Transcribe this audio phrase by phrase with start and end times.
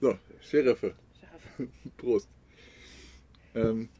[0.00, 0.94] So, Sheriffe.
[1.98, 2.30] Prost.
[3.54, 3.90] Ähm,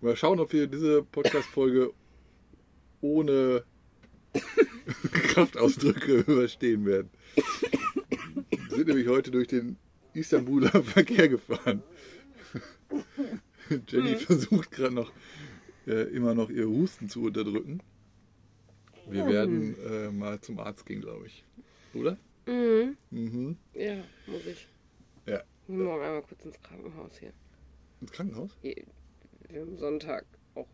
[0.00, 1.92] mal schauen, ob wir diese Podcast-Folge
[3.00, 3.64] ohne
[5.12, 7.10] Kraftausdrücke überstehen werden.
[7.34, 9.76] Wir sind nämlich heute durch den
[10.14, 11.82] Istanbuler Verkehr gefahren.
[13.88, 15.10] Jenny versucht gerade noch
[15.88, 17.80] äh, immer noch ihr Husten zu unterdrücken.
[19.10, 21.44] Wir werden äh, mal zum Arzt gehen, glaube ich.
[21.94, 22.16] Oder?
[22.46, 22.96] Mhm.
[23.10, 23.56] Mhm.
[23.74, 24.66] Ja, muss ich.
[25.26, 25.42] Ja.
[25.68, 27.32] Morgen einmal kurz ins Krankenhaus hier.
[28.00, 28.56] Ins Krankenhaus?
[28.62, 30.66] Wir haben Sonntag auch.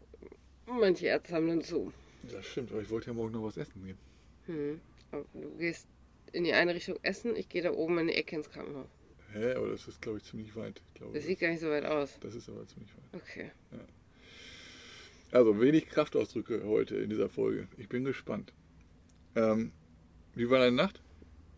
[0.66, 1.92] Manche Ärzte haben dann zu.
[2.30, 3.98] Das stimmt, aber ich wollte ja morgen noch was essen gehen.
[4.46, 4.80] Hm.
[5.12, 5.86] Aber du gehst
[6.32, 8.88] in die eine Richtung essen, ich gehe da oben in die Ecke ins Krankenhaus.
[9.32, 10.80] Hä, aber das ist, glaube ich, ziemlich weit.
[10.88, 12.18] Ich glaube, Das sieht gar nicht so weit aus.
[12.20, 13.22] das ist aber ziemlich weit.
[13.22, 13.50] Okay.
[15.30, 17.68] Also wenig Kraftausdrücke heute in dieser Folge.
[17.76, 18.52] Ich bin gespannt.
[19.36, 19.72] Ähm,
[20.34, 21.02] wie war deine Nacht?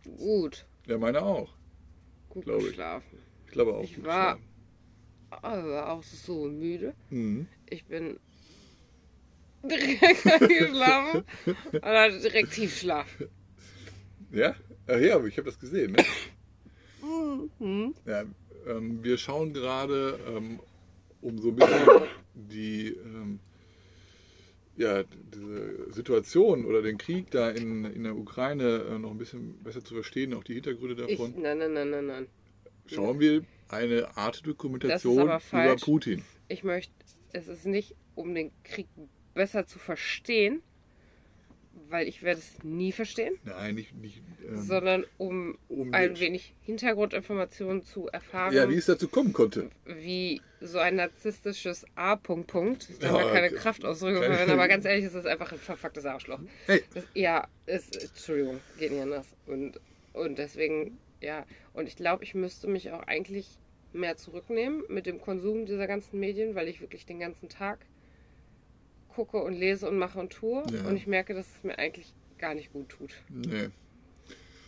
[0.05, 0.65] Gut.
[0.87, 1.53] Ja, meine auch.
[2.29, 2.67] Gut Glaub ich.
[2.67, 3.17] geschlafen.
[3.45, 3.83] Ich glaube auch.
[3.83, 4.47] Ich war- geschlafen.
[5.29, 6.93] Aber auch so müde.
[7.09, 7.47] Mhm.
[7.69, 8.19] Ich bin
[9.63, 11.23] direkt eingeschlafen
[11.71, 13.07] und hatte direkt Tiefschlaf.
[14.31, 14.55] Ja?
[14.87, 15.93] Ach ja, aber ich habe das gesehen.
[15.93, 16.03] Ne?
[17.59, 17.95] Mhm.
[18.05, 18.23] Ja,
[18.67, 20.59] ähm, wir schauen gerade, ähm,
[21.21, 21.87] um so ein bisschen
[22.33, 23.39] die, ähm,
[24.77, 29.61] ja, diese Situation oder den Krieg da in, in der Ukraine äh, noch ein bisschen
[29.63, 32.27] besser zu verstehen, auch die Hintergründe Ich, davon, nein, nein, nein, nein, nein.
[32.85, 35.75] schauen wir eine Art Dokumentation über.
[35.81, 36.23] Putin.
[36.47, 36.93] Ich möchte,
[37.33, 38.87] es ist nicht, um den Krieg
[39.33, 40.61] besser zu verstehen,
[41.89, 46.53] weil ich werde es nie verstehen, Nein, nicht, nicht ähm, sondern um um ein wenig
[46.61, 49.69] Hintergrundinformationen zu erfahren, ja, wie es dazu kommen konnte.
[49.85, 52.13] wie so ein narzisstisches A.
[52.13, 52.89] -Punkt -Punkt.
[52.89, 53.55] Ich darf Ja, keine okay.
[53.55, 56.39] Kraftausdrücke verwenden, aber ganz ehrlich, es ist einfach ein verfucktes Arschloch.
[56.67, 59.27] Hey, Das, ja, es, Entschuldigung, geht nicht anders.
[59.47, 59.79] Und,
[60.13, 63.47] und deswegen, ja, und ich glaube, ich müsste mich auch eigentlich
[63.93, 67.79] mehr zurücknehmen mit dem Konsum dieser ganzen Medien, weil ich wirklich den ganzen Tag
[69.11, 70.63] gucke und lese und mache und tue.
[70.71, 70.87] Ja.
[70.87, 73.13] Und ich merke, dass es mir eigentlich gar nicht gut tut.
[73.29, 73.69] nee.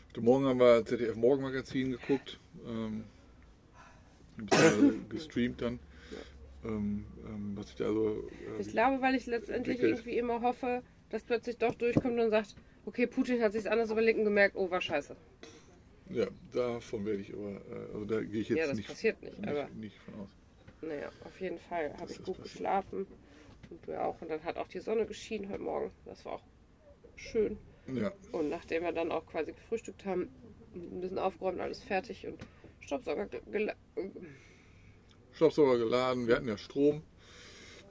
[0.09, 2.39] Heute Morgen haben wir ZDF Morgenmagazin geguckt.
[2.67, 3.03] Ähm,
[5.09, 5.79] gestreamt dann.
[6.63, 8.29] Ähm, ähm, was ich da so.
[8.47, 9.97] ähm, Ich glaube, weil ich letztendlich entwickelt.
[10.05, 12.55] irgendwie immer hoffe, dass plötzlich doch durchkommt und sagt,
[12.85, 15.15] okay, Putin hat sich anders überlegt und gemerkt, oh, war scheiße.
[16.09, 19.21] Ja, davon werde ich aber, äh, also da gehe ich jetzt Ja, das nicht, passiert
[19.21, 20.29] nicht, nicht, aber- nicht von aus.
[20.81, 23.07] Naja, auf jeden Fall habe ich gut geschlafen
[23.73, 24.21] und du auch.
[24.21, 25.91] Und dann hat auch die Sonne geschienen heute Morgen.
[26.05, 26.43] Das war auch
[27.15, 27.57] schön.
[27.93, 30.29] Ja, Und nachdem wir dann auch quasi gefrühstückt haben,
[30.73, 32.39] ein bisschen aufgeräumt, alles fertig und
[32.79, 33.73] Staubsauger gel- gel-
[35.33, 37.03] Staubsauger geladen, wir hatten ja Strom.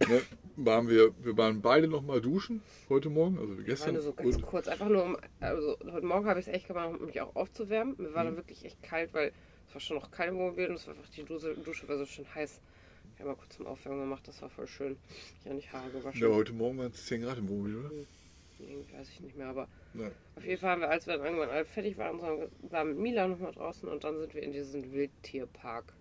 [0.09, 0.20] Ne,
[0.56, 4.00] waren wir, wir waren beide noch mal duschen heute Morgen, also gestern.
[4.00, 6.99] so ganz und, kurz, einfach nur um, also heute Morgen habe ich es echt gemacht,
[6.99, 7.94] um mich auch aufzuwärmen.
[7.99, 8.14] Mir Mhm.
[8.14, 9.32] war dann wirklich echt kalt, weil
[9.69, 11.99] es war schon noch kalt im Wohnmobil und es war einfach die Dusche, Dusche war
[11.99, 12.60] so schön heiß.
[13.22, 14.97] Habe mal kurz zum Aufwärmen gemacht, das war voll schön.
[15.41, 16.21] Ich habe nicht Haare gewaschen.
[16.21, 17.91] ja, heute Morgen waren es 10 Grad im Wohnmobil, oder?
[18.59, 20.10] Irgendwie weiß ich nicht mehr, aber Ja.
[20.34, 23.28] Auf jeden Fall haben wir, als wir dann irgendwann alle fertig waren, waren mit Mila
[23.28, 25.93] nochmal draußen und dann sind wir in diesen Wildtierpark.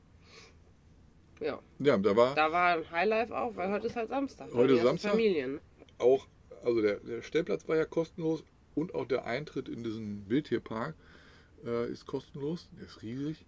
[1.42, 4.52] Ja, ja, da war da war ein Highlife auch, weil heute ist halt Samstag.
[4.54, 5.12] Heute ganzen Samstag?
[5.12, 5.60] Familien.
[6.00, 6.28] auch,
[6.64, 8.44] also der, der Stellplatz war ja kostenlos
[8.74, 10.96] und auch der Eintritt in diesen Wildtierpark
[11.66, 12.68] äh, ist kostenlos.
[12.80, 13.46] Der ist riesig.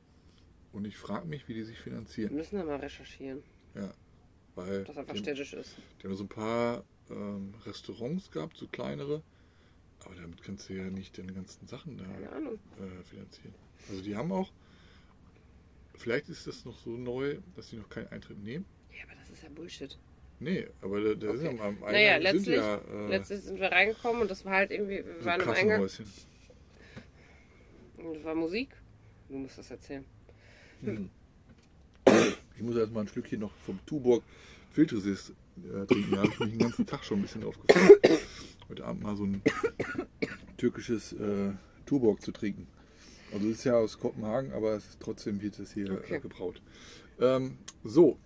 [0.73, 2.35] Und ich frage mich, wie die sich Wir finanzieren.
[2.35, 3.43] müssen da mal recherchieren,
[3.75, 3.93] Ja,
[4.55, 5.75] weil was einfach die, städtisch ist.
[6.01, 9.21] die haben so ein paar ähm, Restaurants gehabt, so kleinere.
[10.05, 13.53] Aber damit kannst du ja nicht deine ganzen Sachen da äh, finanzieren.
[13.89, 14.51] Also die haben auch,
[15.95, 18.65] vielleicht ist das noch so neu, dass sie noch keinen Eintritt nehmen.
[18.91, 19.97] Ja, aber das ist ja Bullshit.
[20.39, 21.37] Nee, aber da, da Okay.
[21.37, 24.53] sind am Eingang Naja, sind letztlich, ja äh, letztlich sind wir reingekommen und das war
[24.53, 25.81] halt irgendwie, wir so waren im Eingang
[27.97, 28.75] und es war Musik.
[29.29, 30.05] Du musst das erzählen.
[30.81, 31.09] Hm.
[32.55, 34.23] Ich muss erst mal ein Stückchen noch vom Tuborg
[34.71, 35.33] Filtresist
[35.63, 36.11] äh, trinken.
[36.11, 38.19] Da habe ich mich den ganzen Tag schon ein bisschen drauf gefreut.
[38.69, 39.41] Heute Abend mal so ein
[40.57, 41.51] türkisches äh,
[41.85, 42.67] Tuborg zu trinken.
[43.31, 46.15] Also es ist ja aus Kopenhagen, aber es ist trotzdem wird es hier Okay.
[46.15, 46.61] äh, gebraut.
[47.19, 48.17] Ähm, so,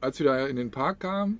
[0.00, 1.38] als wir da in den Park kamen,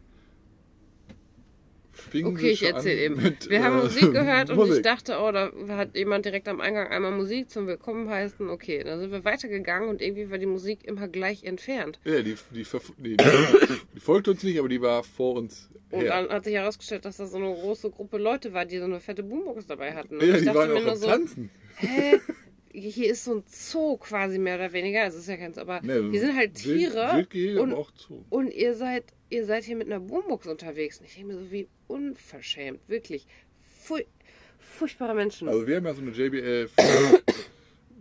[2.16, 3.22] fingen Okay, ich erzähle eben.
[3.22, 6.60] mit, Wir haben äh, Musik gehört und ich dachte, oh, da hat jemand direkt am
[6.60, 8.48] Eingang einmal Musik zum Willkommen heißen.
[8.48, 11.98] Okay, dann sind wir weitergegangen und irgendwie war die Musik immer gleich entfernt.
[12.04, 12.66] Ja, die, die,
[12.98, 16.10] die, die, folgte uns nicht, aber die war vor uns Und her.
[16.10, 19.00] dann hat sich herausgestellt, dass das so eine große Gruppe Leute war, die so eine
[19.00, 20.16] fette Boombox dabei hatten.
[20.16, 21.50] Und ja, ich die dachte waren mir auch nur so, Tanzen.
[21.76, 22.20] hä?
[22.78, 25.02] Hier ist so ein Zoo quasi mehr oder weniger.
[25.04, 27.72] Also es ist ja kein Zoo, aber Nee, hier sind halt Wild- Tiere Wildgehege, und,
[27.72, 28.22] aber auch Zoo.
[28.28, 30.98] und ihr seid, ihr seid hier mit einer Boombox unterwegs.
[31.00, 33.26] Und ich denke mir so, wie unverschämt, wirklich.
[33.82, 34.04] Pfui,
[34.58, 35.48] furchtbare Menschen.
[35.48, 36.68] Also wir haben ja so eine JBL,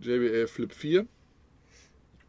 [0.00, 1.06] JBL Flip 4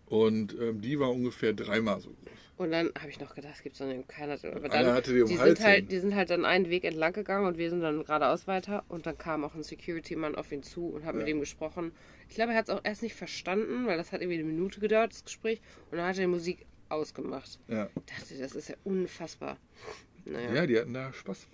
[0.07, 2.29] und ähm, die war ungefähr dreimal so groß.
[2.57, 4.33] Und dann habe ich noch gedacht, es gibt so eine keiner.
[4.33, 6.69] Aber Einer dann, hatte die um die, Hals sind halt, die sind halt dann einen
[6.69, 8.83] Weg entlang gegangen und wir sind dann geradeaus weiter.
[8.87, 11.33] Und dann kam auch ein Security-Mann auf ihn zu und hat mit Ja.
[11.35, 11.91] ihm gesprochen.
[12.29, 14.79] Ich glaube, er hat es auch erst nicht verstanden, weil das hat irgendwie eine Minute
[14.79, 15.61] gedauert, das Gespräch.
[15.91, 17.59] Und dann hat er die Musik ausgemacht.
[17.67, 17.89] Ja.
[17.95, 19.57] Ich dachte, das ist ja unfassbar.
[20.25, 20.53] Naja.
[20.55, 21.45] ja, die hatten da Spaß.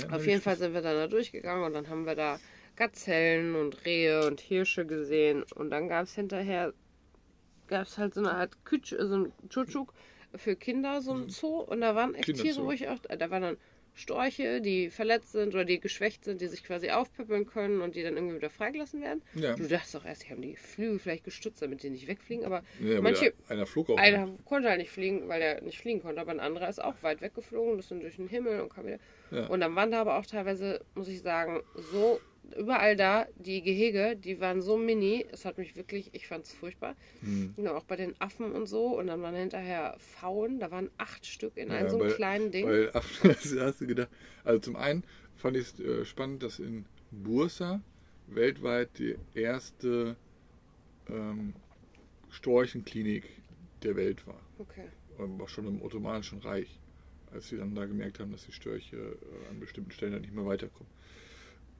[0.00, 0.44] Hatten Auf jeden Spaß.
[0.44, 2.38] Fall sind wir dann da durchgegangen und dann haben wir da
[2.76, 5.42] Gazellen und Rehe und Hirsche gesehen.
[5.56, 6.72] Und dann gab es hinterher,
[7.72, 9.92] gab es halt so eine Art Kütsch, so ein Tschutschuk
[10.36, 11.58] für Kinder, so ein Zoo.
[11.60, 13.56] Und da waren echt Tiere, wo ich auch, da waren dann
[13.94, 18.02] Storche, die verletzt sind oder die geschwächt sind, die sich quasi aufpöppeln können und die
[18.02, 19.20] dann irgendwie wieder freigelassen werden.
[19.34, 19.54] Ja.
[19.54, 22.62] Du dachtest doch erst, die haben die Flügel vielleicht gestützt, damit die nicht wegfliegen, aber
[22.80, 23.98] Ja, manche, der, einer flog auch.
[23.98, 26.94] einer konnte halt nicht fliegen, weil er nicht fliegen konnte, aber ein anderer ist auch
[27.02, 28.98] weit weggeflogen, das sind durch den Himmel und kam wieder.
[29.30, 29.46] Ja.
[29.48, 31.60] Und dann waren da aber auch teilweise, muss ich sagen,
[31.92, 32.18] so
[32.52, 36.52] überall da, die Gehege, die waren so mini, es hat mich wirklich, ich fand es
[36.52, 36.94] furchtbar.
[37.20, 37.54] Hm.
[37.56, 38.98] Ja, auch bei den Affen und so.
[38.98, 42.50] Und dann waren hinterher Pfauen, da waren acht Stück in Ja, einem so einem kleinen
[42.50, 42.66] Ding.
[42.66, 44.08] Weil Affen, hast du gedacht.
[44.44, 45.04] Also zum einen
[45.36, 47.80] fand ich es äh, spannend, dass in Bursa
[48.26, 50.16] weltweit die erste
[51.08, 51.54] ähm,
[52.30, 53.24] Storchenklinik
[53.82, 54.40] der Welt war.
[54.58, 54.88] Okay.
[55.18, 56.80] Ähm, auch schon im Ottomanischen Reich,
[57.32, 60.34] als sie dann da gemerkt haben, dass die Störche äh, an bestimmten Stellen dann nicht
[60.34, 60.90] mehr weiterkommen.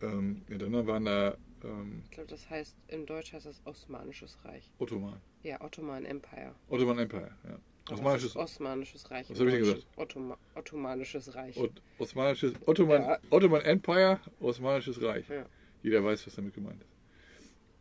[0.03, 4.37] Ähm, ja, dann waren da ähm, Ich glaube, das heißt, im Deutsch heißt das Osmanisches
[4.45, 4.71] Reich.
[4.79, 5.21] Ottoman.
[5.43, 6.55] Ja, Ottoman Empire.
[6.69, 7.59] Ottoman Empire, ja.
[7.87, 9.29] Aber Osmanisches, Osmanisches Reich.
[9.31, 9.89] Was im hab ich denn Deutschen.
[9.97, 11.57] Ottoma Ottomanisches Reich.
[11.57, 13.19] Ot Osmanisches Ottoman, Ja.
[13.31, 15.29] Ottoman Empire, Osmanisches Reich.
[15.29, 15.47] Ja.
[15.83, 16.93] Jeder weiß, was damit gemeint ist.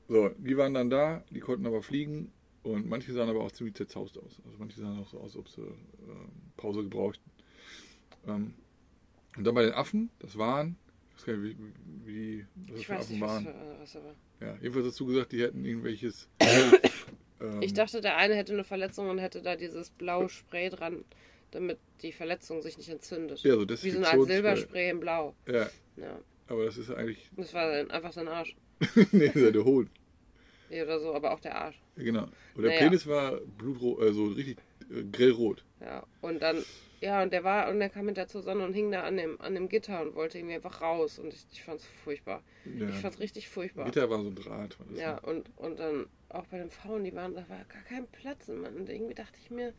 [0.08, 2.32] So, die waren dann da, die konnten aber fliegen
[2.64, 4.42] und manche sahen aber auch ziemlich zerzaust aus.
[4.44, 7.32] Also manche sahen auch so aus, als ob sie ähm, Pause gebrauchten.
[8.28, 8.56] Ähm,
[9.38, 10.78] und dann bei den Affen, das waren,
[11.22, 11.58] ich weiß gar nicht,
[12.06, 14.16] wie, wie die was das ich für weiß Affen nicht, was, für, was aber.
[14.40, 16.30] Ja, jedenfalls hast du gesagt, die hätten irgendwelches.
[17.42, 21.04] ähm, Ich dachte, der eine hätte eine Verletzung und hätte da dieses blaue Spray dran,
[21.52, 23.42] damit die Verletzung sich nicht entzündet.
[23.44, 24.28] ja, so Wie so eine Art.
[24.28, 25.36] Silberspray in Blau.
[25.48, 26.20] Ja, Ja.
[26.48, 27.30] aber das ist eigentlich.
[27.38, 28.56] Das war einfach sein Arsch.
[29.12, 29.90] nee, das der Hohn.
[30.72, 31.76] Ja, Oder so, aber auch der Arsch.
[31.98, 32.28] Ja, Genau.
[32.56, 32.80] Und der Naja.
[32.80, 34.58] Penis war blutrot, also richtig
[34.90, 35.66] äh, grellrot.
[35.82, 36.08] Ja.
[36.22, 36.64] Und dann,
[37.02, 39.42] ja, und der war, und der kam hinter zur Sonne und hing da an dem,
[39.42, 41.18] an dem Gitter und wollte irgendwie einfach raus.
[41.20, 42.44] Und ich, ich fand's furchtbar.
[42.66, 42.88] Ja.
[42.90, 43.86] Ich fand's richtig furchtbar.
[43.86, 44.78] Gitter war so ein Draht.
[44.96, 45.22] Ja, ne?
[45.22, 48.48] und, und dann auch bei den Frauen, die waren, da war gar kein Platz.
[48.50, 49.74] Und man- und irgendwie dachte ich mir,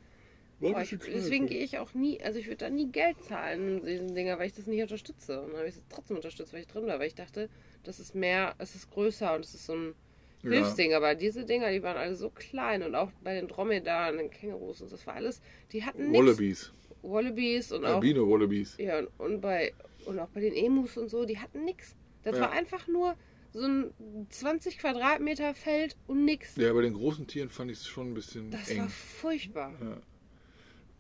[0.61, 1.57] boah, ich, deswegen voll.
[1.57, 4.47] gehe ich auch nie, also ich würde da nie Geld zahlen in diesen Dinger, weil
[4.49, 5.41] ich das nicht unterstütze.
[5.41, 7.49] Und dann habe ich es trotzdem unterstützt, weil ich drin war, weil ich dachte,
[7.85, 9.95] das ist mehr, es ist größer und es ist so ein
[10.43, 10.51] Ja.
[10.51, 10.93] Hilfsding.
[10.95, 14.83] Aber diese Dinger, die waren alle so klein und auch bei den Dromedaren, den Kängurus
[14.83, 15.41] und das war alles,
[15.73, 16.27] die hatten nichts.
[16.27, 16.73] Wallabies.
[17.03, 18.77] Wallabies und auch Albino Wallabies.
[18.79, 19.73] ja, und, und bei
[20.07, 21.95] und auch bei den Emus und so, die hatten nix.
[22.23, 22.43] Das Ja.
[22.43, 23.15] war einfach nur
[23.53, 23.93] so ein
[24.31, 26.57] 20 Quadratmeter Feld und nix.
[26.57, 28.79] Ja, bei den großen Tieren fand ich es schon ein bisschen Das eng.
[28.81, 29.73] war furchtbar.
[29.81, 29.97] Ja.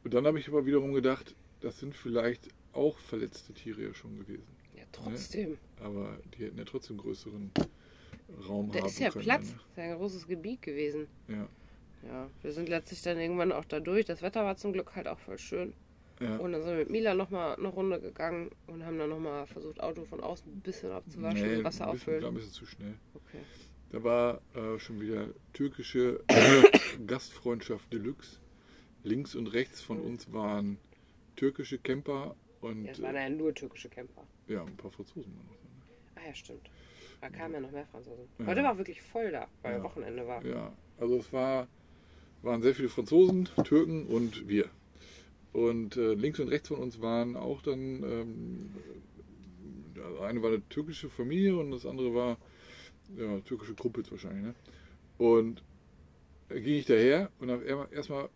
[0.04, 4.18] Und dann habe ich aber wiederum gedacht, das sind vielleicht auch verletzte Tiere ja schon
[4.18, 4.46] gewesen.
[4.76, 5.58] Ja, trotzdem.
[5.80, 7.50] Aber die hätten ja trotzdem größeren
[8.48, 9.24] Raum Der haben ist ja können.
[9.24, 9.42] Platz.
[9.42, 11.06] Das ist ja ein großes Gebiet gewesen.
[11.28, 11.48] Ja.
[12.04, 14.04] Ja, wir sind letztlich dann irgendwann auch da durch.
[14.06, 15.72] Das Wetter war zum Glück halt auch voll schön.
[16.22, 16.36] Ja.
[16.36, 19.80] Und dann sind wir mit Mila nochmal eine Runde gegangen und haben dann nochmal versucht,
[19.80, 22.24] Auto von außen ein bisschen abzuwaschen Nee, und Wasser ein bisschen, auffüllen.
[22.24, 22.94] ein bisschen zu schnell.
[23.14, 23.38] Okay.
[23.90, 26.20] Da war äh, schon wieder türkische
[27.06, 28.38] Gastfreundschaft Deluxe.
[29.04, 30.06] Links und rechts von Mhm.
[30.06, 30.78] uns waren
[31.36, 34.22] türkische Camper und Ja, es waren ja nur türkische Camper.
[34.48, 35.32] äh, ja, ein paar Franzosen.
[35.36, 35.56] waren noch
[36.14, 36.20] da.
[36.22, 36.70] Ah ja, stimmt.
[37.20, 38.24] Da kamen ja noch mehr Franzosen.
[38.38, 38.46] Ja.
[38.46, 39.82] Heute war wirklich voll da, weil Ja.
[39.82, 40.44] Wochenende war.
[40.44, 41.66] Ja, also es war,
[42.42, 44.68] waren sehr viele Franzosen, Türken und wir.
[45.52, 48.70] Und äh, links und rechts von uns waren auch dann, ähm,
[50.22, 52.38] eine war eine türkische Familie und das andere war
[53.16, 54.44] ja, türkische Kumpels wahrscheinlich.
[54.44, 54.54] Ne?
[55.18, 55.62] Und
[56.48, 57.50] da ging ich daher und
[57.92, 58.28] erstmal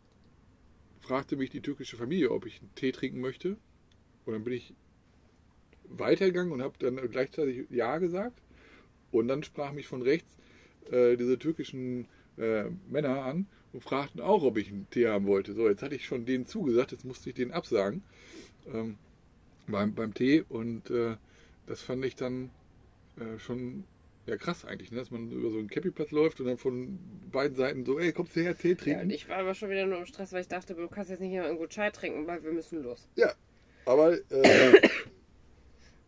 [1.01, 3.57] fragte mich die türkische Familie, ob ich einen Tee trinken möchte.
[4.25, 4.75] Und dann bin ich
[5.85, 8.41] weitergegangen und habe dann gleichzeitig Ja gesagt.
[9.11, 10.37] Und dann sprach mich von rechts
[10.91, 13.47] äh, diese türkischen äh, Männer an
[13.77, 15.53] und fragten auch, ob ich einen Tee haben wollte.
[15.53, 18.03] So, jetzt hatte ich schon denen zugesagt, jetzt musste ich denen absagen
[18.73, 18.97] ähm,
[19.69, 20.45] beim, beim Tee.
[20.49, 21.17] Und äh,
[21.67, 22.51] das fand ich dann
[23.21, 23.85] äh, schon
[24.25, 24.99] ja, krass eigentlich, ne?
[24.99, 26.99] dass man über so einen Campingplatz läuft und dann von
[27.31, 29.01] beiden Seiten so, ey, kommst du her, Tee Ja, trinken?
[29.03, 31.21] und ich war aber schon wieder nur im Stress, weil ich dachte, du kannst jetzt
[31.21, 33.11] nicht mehr irgendwo Chai trinken, weil wir müssen los.
[33.15, 33.35] Ja,
[33.85, 34.89] aber äh,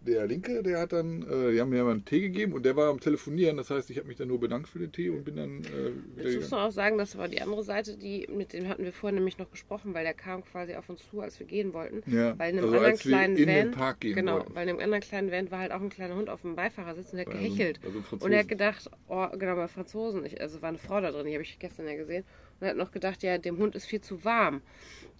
[0.08, 2.74] der Linke, der hat dann, äh, die haben mir mal einen Tee gegeben und der
[2.76, 3.56] war am Telefonieren.
[3.56, 6.22] Das heißt, ich habe mich dann nur bedankt für den Tee und bin dann äh,
[6.22, 8.92] Jetzt muss man auch sagen, das war die andere Seite, die, mit dem hatten wir
[8.92, 12.02] vorhin nämlich noch gesprochen, weil der kam quasi auf uns zu, als wir gehen wollten.
[12.10, 14.34] Ja, weil in einem also anderen als wir kleinen in Van, den Park gehen genau,
[14.38, 14.54] wollten.
[14.54, 17.12] weil in einem anderen kleinen Van war halt auch ein kleiner Hund auf dem Beifahrersitz
[17.12, 17.80] und der hat Also- gehechelt.
[17.84, 18.26] also Franzosen.
[18.26, 21.26] und er hat gedacht, oh, genau, bei Franzosen, ich, also war eine Frau da drin,
[21.26, 22.24] die habe ich gestern ja gesehen.
[22.60, 24.62] Und er hat noch gedacht, ja, dem Hund ist viel zu warm.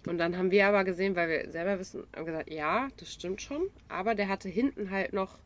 [0.05, 3.41] Und dann haben wir aber gesehen, weil wir selber wissen, haben gesagt, ja, das stimmt
[3.41, 3.69] schon.
[3.89, 5.39] Aber der hatte hinten halt noch,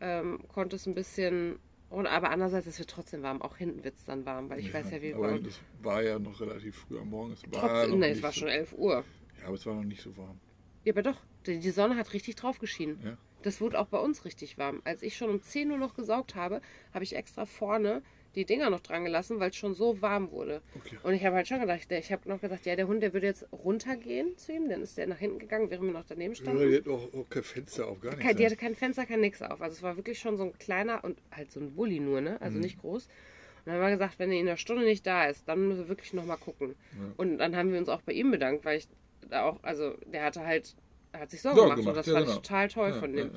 [0.00, 3.40] ähm, konnte es ein bisschen, und, aber andererseits ist es trotzdem warm.
[3.40, 5.44] Auch hinten wird es dann warm, weil ich weiß ja, wie aber warm.
[5.44, 7.32] das war ja noch relativ früh am Morgen.
[7.32, 9.04] Es war Trotzdem, noch ne, nicht es war schon 11 Uhr.
[9.40, 10.38] Ja, aber es war noch nicht so warm.
[10.84, 13.00] Ja, aber doch, die, die Sonne hat richtig drauf geschienen.
[13.04, 13.16] Ja.
[13.42, 14.82] Das wurde auch bei uns richtig warm.
[14.84, 16.60] Als ich schon um 10 Uhr noch gesaugt habe,
[16.92, 18.02] habe ich extra vorne
[18.36, 20.60] die Dinger noch dran gelassen, weil es schon so warm wurde.
[20.76, 20.98] Okay.
[21.02, 23.12] Und ich habe halt schon gedacht, der- ich habe noch gesagt, ja, der Hund, der
[23.14, 26.34] würde jetzt runtergehen zu ihm, dann ist der nach hinten gegangen, während wir noch daneben
[26.34, 26.68] Ja, standen.
[26.70, 28.36] die hat auch, auch kein Fenster auf, gar nichts.
[28.36, 29.60] Die hatte kein Fenster, kein nix auf.
[29.60, 32.32] Also es war wirklich schon so ein kleiner und halt so ein Bulli nur, ne?
[32.32, 32.36] Mhm.
[32.40, 33.06] Also nicht groß.
[33.06, 35.78] Und dann haben wir gesagt, wenn er in einer Stunde nicht da ist, dann müssen
[35.80, 36.76] wir wirklich nochmal gucken.
[36.92, 37.12] Ja.
[37.16, 38.86] Und dann haben wir uns auch bei ihm bedankt, weil ich
[39.28, 40.76] da auch, also der hatte halt,
[41.12, 42.36] er hat sich Sorgen Sorgen gemacht, gemacht, und das ja, fand genau.
[42.36, 43.30] ich total toll Ja, von dem.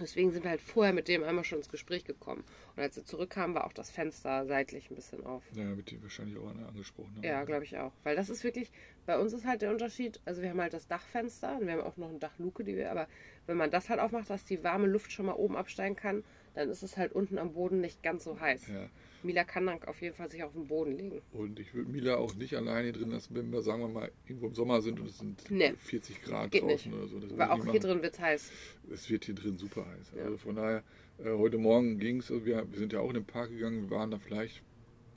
[0.00, 2.42] Deswegen sind wir halt vorher mit dem einmal schon ins Gespräch gekommen.
[2.74, 5.42] Und als wir zurückkamen, war auch das Fenster seitlich ein bisschen auf.
[5.52, 7.12] Ja, wird die wahrscheinlich auch angesprochen.
[7.16, 7.22] haben.
[7.22, 7.92] Ja, glaube ich auch.
[8.02, 8.72] Weil das ist wirklich,
[9.06, 11.82] bei uns ist halt der Unterschied, also wir haben halt das Dachfenster und wir haben
[11.82, 13.06] auch noch eine Dachluke, die wir, aber
[13.46, 16.24] wenn man das halt aufmacht, dass die warme Luft schon mal oben absteigen kann,
[16.54, 18.68] dann ist es halt unten am Boden nicht ganz so heiß.
[18.68, 18.88] Ja.
[19.24, 21.22] Mila kann dann auf jeden Fall sich auf den Boden legen.
[21.32, 24.46] Und ich würde Mila auch nicht alleine drin lassen, wenn wir, sagen wir mal, irgendwo
[24.48, 25.72] im Sommer sind und es sind Nee.
[25.78, 27.00] 40 Grad Geht draußen nicht.
[27.00, 27.18] oder so.
[27.20, 28.50] Das Weil auch hier drin wird es heiß.
[28.92, 30.12] Es wird hier drin super heiß.
[30.16, 30.24] Ja.
[30.24, 30.82] Also von daher,
[31.18, 33.96] äh, heute Morgen ging es, wir, wir sind ja auch in den Park gegangen, wir
[33.96, 34.62] waren da vielleicht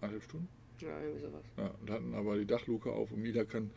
[0.01, 0.47] eineinhalb Stunden
[0.79, 1.43] Ja, irgendwie sowas.
[1.57, 3.71] ja, und hatten aber die Dachluke auf und Mila kann,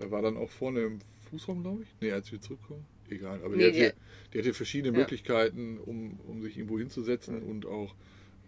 [0.00, 0.98] äh, war dann auch vorne im
[1.30, 1.88] Fußraum, glaube ich.
[2.00, 2.84] Nee, als wir zurückkommen.
[3.10, 3.92] Egal, aber Nee, die, hat hier,
[4.32, 5.00] die hat hier verschiedene Ja.
[5.00, 7.94] Möglichkeiten, um, um sich irgendwo hinzusetzen und auch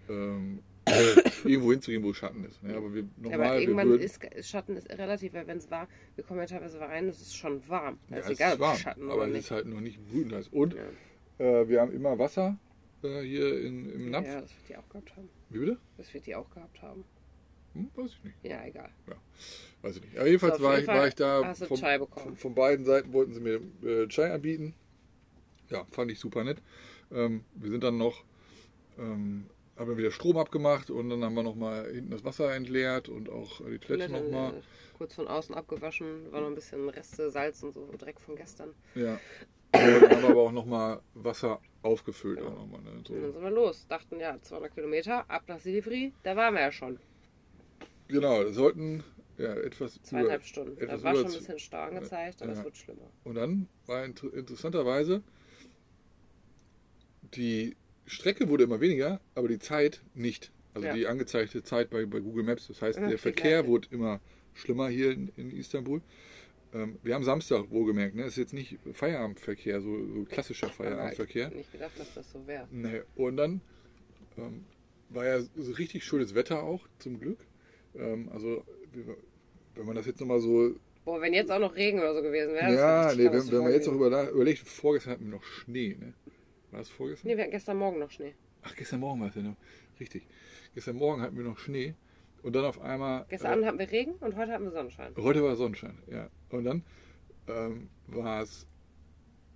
[0.09, 0.61] ähm,
[1.45, 2.61] irgendwo hinzugehen, wo Schatten ist.
[2.63, 5.71] Ja, aber wir Ja, normal, aber irgendwann würden, ist Schatten ist relativ, weil wenn es
[5.71, 7.99] war, wir kommen ja teilweise rein, es ist schon warm.
[8.09, 9.41] Ja, ist es egal, ist warm, Schatten aber es nicht.
[9.41, 10.49] ist halt noch nicht brütend heiß.
[10.49, 10.75] Und
[11.39, 11.45] Ja.
[11.45, 12.57] äh, wir haben immer Wasser
[13.03, 14.27] äh, hier in, im Napf.
[14.27, 15.29] ja, das wird die auch gehabt haben.
[15.51, 15.79] Wie bitte?
[15.97, 17.05] Das wird die auch gehabt haben.
[17.75, 18.37] Hm, weiß ich nicht.
[18.45, 18.91] Ja, egal.
[19.83, 20.17] Weiß ich nicht.
[20.19, 21.53] Aber jedenfalls So, war, ich, war ich da.
[21.55, 22.27] Vom, Chai bekommen.
[22.29, 24.75] von, von beiden Seiten wollten sie mir äh, Chai anbieten.
[25.69, 26.63] Ja, fand ich super nett.
[27.13, 28.25] Ähm, wir sind dann noch,
[28.99, 29.47] ähm,
[29.77, 33.29] haben wir wieder Strom abgemacht und dann haben wir nochmal hinten das Wasser entleert und
[33.31, 34.55] auch die Toilette nochmal.
[34.55, 34.61] äh,
[34.97, 38.75] Kurz von außen abgewaschen, war noch ein bisschen Reste Salz und so Dreck von gestern.
[38.95, 39.21] Ja.
[39.75, 42.41] Und dann haben wir aber auch nochmal Wasser aufgefüllt.
[42.41, 42.91] Auch noch mal, ne?
[42.93, 43.33] Und dann so.
[43.33, 43.87] sind wir los.
[43.89, 46.99] Dachten, ja, 200 Kilometer, ab nach Silivri, da waren wir ja schon.
[48.09, 49.05] Genau, das sollten
[49.37, 50.79] ja, etwas Zweieinhalb über, Stunden.
[50.81, 52.59] etwas Da war schon ein bisschen Stau angezeigt, aber Ja.
[52.59, 53.11] es wird schlimmer.
[53.25, 55.23] Und dann war inter interessanterweise,
[57.35, 60.53] die Strecke wurde immer weniger, aber die Zeit nicht.
[60.75, 60.95] Also Ja.
[60.95, 62.69] die angezeigte Zeit bei, bei Google Maps.
[62.69, 63.69] Das heißt, der Verkehr gleiche.
[63.69, 64.21] wurde immer
[64.55, 66.01] schlimmer hier in, in Istanbul.
[66.75, 68.23] Ähm, wir haben Samstag wohlgemerkt, ne?
[68.23, 71.45] Das ist jetzt nicht Feierabendverkehr, so, so klassischer Feierabendverkehr.
[71.45, 72.69] Ich hätte nicht gedacht, dass das so wäre.
[72.71, 73.03] Nee.
[73.15, 73.61] Und dann
[74.37, 74.65] ähm,
[75.09, 77.39] war ja so richtig schönes Wetter auch, zum Glück.
[77.95, 78.65] Ähm, also,
[79.75, 82.53] wenn man das jetzt nochmal so Boah, wenn jetzt auch noch Regen oder so gewesen
[82.55, 82.75] wäre.
[82.75, 86.13] ja, nee, wenn, wenn man jetzt noch überlegt, vorgestern hatten wir noch Schnee, ne?
[86.71, 87.29] War das vorgestern?
[87.29, 88.35] Nee, wir hatten gestern Morgen noch Schnee.
[88.63, 89.57] Ach, gestern Morgen war es ja noch.
[90.01, 90.27] Richtig.
[90.75, 91.95] Gestern Morgen hatten wir noch Schnee
[92.43, 93.27] und dann auf einmal.
[93.29, 95.13] Gestern Abend hatten wir Regen und heute hatten wir Sonnenschein.
[95.17, 96.29] äh, heute war Sonnenschein, ja.
[96.51, 96.83] Und dann
[97.49, 98.67] ähm, war es.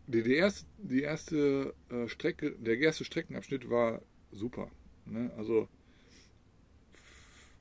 [0.06, 4.02] Die, die erste, die erste äh, Strecke, der erste Streckenabschnitt war
[4.32, 4.68] super.
[5.06, 5.30] Ne?
[5.36, 5.68] Also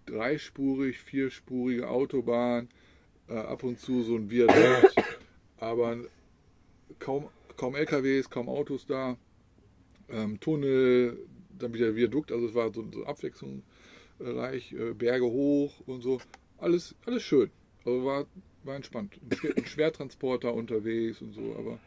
[0.07, 2.69] dreispurig, vierspurige Autobahn,
[3.27, 4.95] äh, ab und zu so ein Viadukt,
[5.57, 5.97] aber
[6.97, 9.17] kaum, kaum LKWs, kaum Autos da,
[10.11, 11.17] ähm, Tunnel,
[11.57, 16.21] dann wieder Viadukt, also es war so, so abwechslungsreich, äh, Berge hoch und so,
[16.57, 17.49] alles, alles schön,
[17.85, 18.25] also war,
[18.63, 19.19] war entspannt.
[19.29, 21.79] Ein, Schwer, ein Schwertransporter unterwegs und so, aber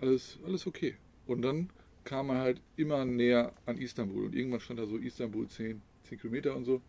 [0.00, 0.96] alles, alles okay.
[1.26, 1.70] Und dann
[2.04, 6.18] kam man halt immer näher an Istanbul und irgendwann stand da so Istanbul 10, 10
[6.18, 6.80] Kilometer und so.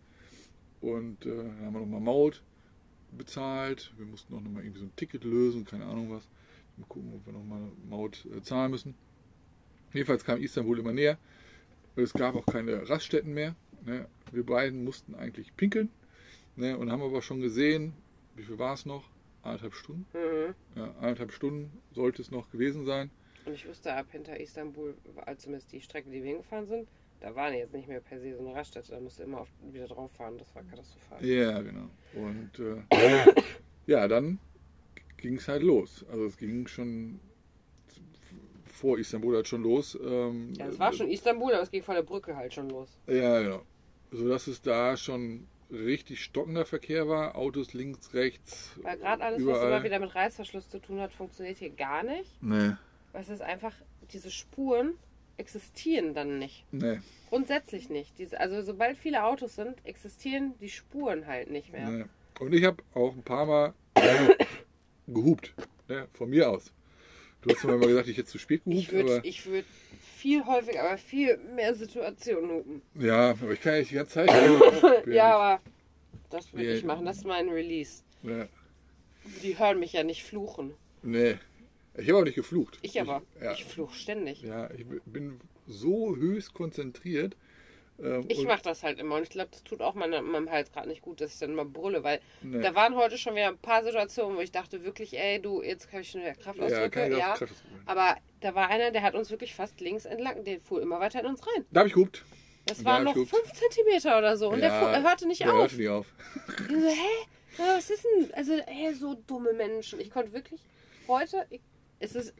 [0.79, 2.43] Und äh, dann haben wir nochmal Maut
[3.17, 3.91] bezahlt.
[3.97, 6.27] Wir mussten auch nochmal irgendwie so ein Ticket lösen, keine Ahnung was.
[6.77, 8.93] Mal gucken, ob wir nochmal Maut äh, zahlen müssen.
[9.93, 11.17] Jedenfalls kam Istanbul immer näher.
[11.95, 13.55] Es gab auch keine Raststätten mehr.
[13.85, 14.07] Ne?
[14.31, 15.89] Wir beiden mussten eigentlich pinkeln.
[16.55, 16.77] Ne?
[16.77, 17.93] Und haben aber schon gesehen,
[18.35, 19.09] wie viel war es noch?
[19.43, 20.05] Eineinhalb Stunden.
[20.13, 20.55] Mhm.
[20.75, 23.09] Ja, eineinhalb Stunden sollte es noch gewesen sein.
[23.45, 26.87] Und ich wusste ab hinter Istanbul, also zumindest die Strecke, die wir hingefahren sind,
[27.21, 28.91] da war jetzt nicht mehr per se so eine Raststätte.
[28.91, 30.37] Da musste immer wieder drauf fahren.
[30.37, 31.25] Das war katastrophal.
[31.25, 31.89] Ja, genau.
[32.13, 33.33] Und äh,
[33.87, 34.39] ja, dann
[35.17, 36.05] ging es halt los.
[36.11, 37.19] Also es ging schon
[38.77, 39.97] vor Istanbul halt schon los.
[40.01, 42.89] Ähm, Ja, es war schon Istanbul, aber es ging von der Brücke halt schon los.
[43.07, 43.61] Ja, genau.
[44.11, 47.35] Sodass es da schon richtig stockender Verkehr war.
[47.35, 48.71] Autos links, rechts.
[48.81, 49.67] Weil gerade alles, was überall.
[49.71, 52.41] immer wieder mit Reißverschluss zu tun hat, funktioniert hier gar nicht.
[52.41, 52.73] Nee,
[53.11, 53.73] Weil es ist einfach,
[54.13, 54.93] diese Spuren
[55.37, 56.65] existieren dann nicht.
[56.71, 58.17] nee, Grundsätzlich nicht.
[58.17, 61.89] Diese, also sobald viele Autos sind, existieren die Spuren halt nicht mehr.
[61.89, 62.05] nee.
[62.39, 63.73] Und ich habe auch ein paar Mal
[65.07, 65.53] gehupt.
[65.89, 66.71] Ne, von mir aus.
[67.47, 68.79] Du hast mir mal gesagt, ich hätte zu spät gehupt.
[68.79, 69.65] Ich würde ich würd
[70.17, 72.81] viel häufiger, aber viel mehr Situationen hupen.
[72.95, 74.29] ja, aber ich kann ja nicht die ganze Zeit.
[74.29, 75.13] hupen.
[75.13, 75.61] Ja, aber
[76.29, 77.05] das würde ich machen.
[77.05, 78.03] Das ist mein Release.
[78.23, 78.47] Ja,
[79.43, 80.73] Die hören mich ja nicht fluchen.
[81.01, 81.37] nee.
[81.99, 82.77] Ich habe auch nicht geflucht.
[82.83, 83.23] Ich aber.
[83.41, 83.53] ja.
[83.53, 84.43] Ich fluch ständig.
[84.43, 87.35] Ja, ich bin so höchst konzentriert.
[88.01, 90.71] Ähm, Ich mache das halt immer und ich glaube, das tut auch meine, meinem Hals
[90.71, 92.61] gerade nicht gut, dass ich dann immer brülle, weil Nee.
[92.61, 95.89] da waren heute schon wieder ein paar Situationen, wo ich dachte wirklich, ey, du, jetzt
[95.89, 97.33] kann ich schon wieder Kraftausdrücke, kann ja.
[97.33, 97.75] auch Kraftausdrücke.
[97.85, 101.19] Aber da war einer, der hat uns wirklich fast links entlang, der fuhr immer weiter
[101.19, 101.65] in uns rein.
[101.71, 102.23] Da habe ich gehupt.
[102.65, 103.29] Das Ja, waren noch guckt.
[103.29, 105.59] fünf Zentimeter oder so und der, fuhr, er hörte nicht der auf.
[105.59, 106.05] hörte nicht auf.
[106.69, 107.27] Ich so, hä?
[107.77, 108.33] Was ist denn?
[108.33, 109.99] Also, ey, so dumme Menschen.
[109.99, 110.59] Ich konnte wirklich
[111.07, 111.61] heute, ich,
[111.99, 112.33] es ist,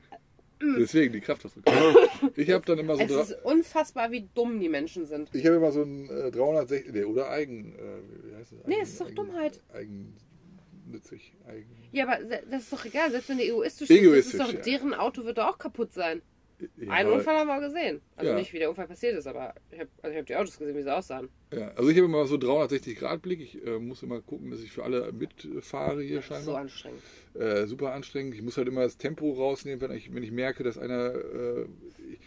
[0.62, 1.72] Deswegen die Kraftausdrücke.
[2.36, 5.30] Ich habe dann immer so es dra- ist unfassbar, wie dumm die Menschen sind.
[5.34, 8.60] ich habe immer so ein äh, 360 nee, oder Eigen äh, wie heißt das?
[8.66, 9.62] Nee, Eigen- es ist doch Eigen- Dummheit.
[9.74, 11.34] Eigennützig.
[11.48, 14.54] Eigen, Ja, aber se- das ist doch egal, selbst wenn der egoistisch, Egoistisch, ist doch,
[14.54, 14.60] ja.
[14.62, 16.22] deren Auto wird doch auch kaputt sein.
[16.60, 18.02] Ja, Einen Unfall haben wir gesehen.
[18.16, 18.38] Also Ja.
[18.38, 20.76] nicht, wie der Unfall passiert ist, aber ich habe also ich hab die Autos gesehen,
[20.76, 21.30] wie sie aussahen.
[21.54, 23.42] Ja, also ich habe immer so 360 Grad Blick.
[23.42, 26.58] Ich äh, muss immer gucken, dass ich für alle mitfahre hier Das ist so scheinbar.
[26.62, 27.02] anstrengend.
[27.36, 28.34] äh, super anstrengend.
[28.36, 31.14] Ich muss halt immer das Tempo rausnehmen, wenn ich, wenn ich merke, dass einer.
[31.14, 31.66] Äh,
[32.12, 32.20] ich,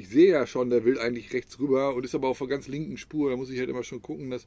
[0.00, 2.68] ich sehe ja schon, der will eigentlich rechts rüber und ist aber auf der ganz
[2.68, 3.30] linken Spur.
[3.30, 4.46] Da muss ich halt immer schon gucken, dass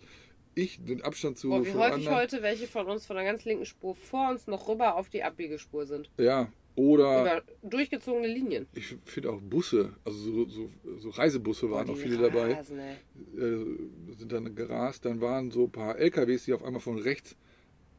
[0.54, 2.16] ich den Abstand zu Boah, wie häufig anderen.
[2.16, 5.24] heute welche von uns von der ganz linken Spur vor uns noch rüber auf die
[5.24, 6.10] Abbiegespur sind.
[6.20, 8.68] Ja, oder Über durchgezogene Linien.
[8.74, 12.54] ich finde auch Busse, also so, so, so Reisebusse waren noch die viele dabei.
[12.54, 12.96] Rasen, ey.
[13.38, 15.06] Äh, sind dann gerast.
[15.06, 17.36] Dann waren so ein paar LKWs, die auf einmal von rechts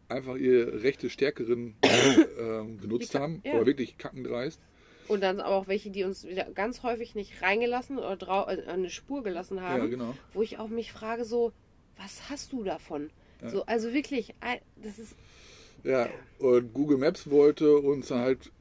[0.08, 1.74] einfach ihre rechte Stärkerin
[2.38, 3.42] ähm, genutzt haben.
[3.44, 3.54] ja.
[3.54, 4.60] Aber wirklich kackendreist.
[5.08, 8.88] Und dann aber auch welche, die uns wieder ganz häufig nicht reingelassen oder äh, eine
[8.88, 9.82] Spur gelassen haben.
[9.82, 10.14] Ja, genau.
[10.32, 11.52] Wo ich auch mich frage, so,
[11.96, 13.10] was hast du davon?
[13.42, 13.50] Ja.
[13.50, 14.34] So, also wirklich,
[14.76, 15.16] das ist
[15.82, 18.52] Ja, und Google Maps wollte uns dann halt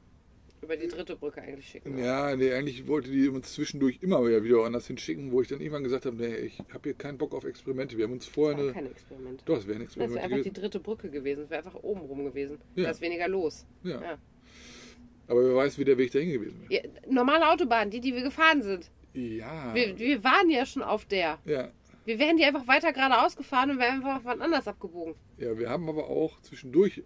[0.62, 1.98] über die dritte Brücke eigentlich schicken.
[1.98, 5.84] Ja, nee, eigentlich wollte die uns zwischendurch immer wieder woanders hinschicken, wo ich dann irgendwann
[5.84, 7.98] gesagt habe, nee, ich habe hier keinen Bock auf Experimente.
[7.98, 8.74] Wir haben uns Das vorher war eine...
[8.74, 9.42] kein Experiment.
[9.46, 11.44] Doch, es wäre ein Das wäre Experiment einfach die dritte Brücke gewesen.
[11.44, 12.60] Es wäre einfach oben rum gewesen.
[12.76, 12.84] Ja.
[12.86, 13.66] Da ist weniger los.
[13.84, 14.02] Ja.
[14.02, 14.18] Ja.
[15.28, 16.84] Aber wer weiß, wie der Weg dahin gewesen wäre.
[16.84, 18.92] Ja, normale Autobahn, die, die wir gefahren sind.
[19.14, 19.74] Ja.
[19.74, 21.40] Wir, wir waren ja schon auf der.
[21.46, 21.72] ja.
[22.04, 25.14] Wir wären die einfach weiter geradeaus gefahren und wären einfach wann anders abgebogen.
[25.38, 27.04] Ja, wir haben aber auch zwischendurch,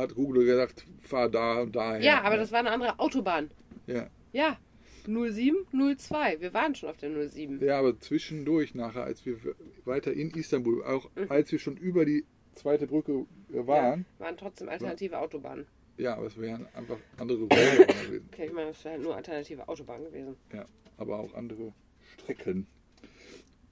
[0.00, 2.00] hat Google gesagt, fahr da und daher.
[2.02, 3.50] Ja, aber das war eine andere Autobahn.
[3.86, 4.08] Ja.
[4.32, 4.58] Ja.
[5.06, 5.56] 07,
[5.96, 6.40] 02.
[6.40, 7.64] Wir waren schon auf der 07.
[7.64, 9.38] ja, aber zwischendurch nachher, als wir
[9.86, 11.26] weiter in Istanbul, auch Mhm.
[11.30, 15.66] als wir schon über die zweite Brücke äh, waren, Ja, waren trotzdem alternative Autobahnen.
[15.96, 18.28] ja, aber es wären einfach andere Route gewesen.
[18.32, 20.36] Okay, ich meine, das wäre halt nur alternative Autobahn gewesen.
[20.52, 20.66] Ja,
[20.98, 21.72] aber auch andere
[22.20, 22.66] Strecken.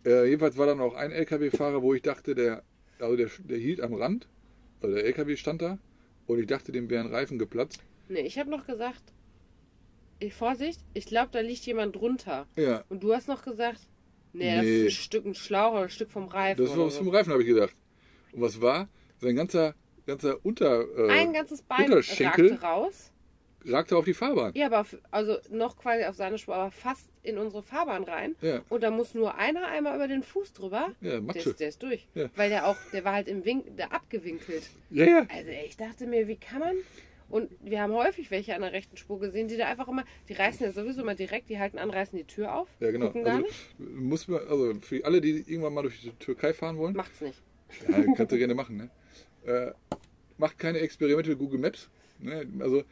[0.07, 2.63] Äh, jedenfalls war dann auch ein LKW-Fahrer, wo ich dachte, der,
[2.99, 4.27] also der, der hielt am Rand,
[4.81, 5.79] also der LKW stand da
[6.27, 7.81] und ich dachte, dem wären Reifen geplatzt.
[8.09, 9.03] Nee, ich habe noch gesagt,
[10.19, 12.47] ich, Vorsicht, ich glaube, da liegt jemand drunter.
[12.57, 13.81] Ja, Und du hast noch gesagt,
[14.33, 14.87] nee, das Nee.
[14.87, 16.63] ist ein Stück ein Schlauch oder ein Stück vom Reifen.
[16.63, 17.05] das war oder was so.
[17.05, 17.75] vom Reifen, habe ich gedacht.
[18.33, 18.89] Und was war?
[19.19, 19.75] Sein ganzer,
[20.07, 22.51] ganzer Unter, äh, Ein ganzes Bein Unterschenkel?
[22.53, 23.13] ragte raus.
[23.69, 24.53] Ragte auf die Fahrbahn.
[24.55, 28.37] Ja, aber also noch quasi auf seine Spur, aber fast in unsere Fahrbahn rein.
[28.41, 30.93] Ja, Und da muss nur einer einmal über den Fuß drüber.
[31.01, 31.51] ja, Der Matsche.
[31.51, 32.07] ist, der ist durch.
[32.15, 32.29] Ja.
[32.37, 34.63] Weil der auch, der war halt im Wink, der abgewinkelt.
[34.91, 35.27] Ja, ja.
[35.29, 36.77] Also ich dachte mir, wie kann man.
[37.29, 40.35] Und wir haben häufig welche an der rechten Spur gesehen, die da einfach immer, die
[40.35, 43.07] reißen ja sowieso immer direkt, die halten an, reißen die Tür auf, Ja, genau.
[43.07, 46.53] gucken gar Also, nicht, muss man, also für alle, die irgendwann mal durch die Türkei
[46.55, 47.43] fahren wollen, macht's nicht.
[47.89, 48.77] Ja, kannst du gerne machen.
[48.77, 48.91] Ne?
[49.45, 49.73] Äh,
[50.39, 51.91] macht keine Experimente mit Google Maps.
[52.21, 52.47] Ne?
[52.61, 52.85] Also,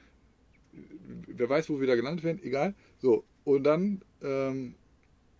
[1.27, 2.75] wer weiß, wo wir da gelandet werden, egal.
[2.99, 4.75] So, und dann, ähm,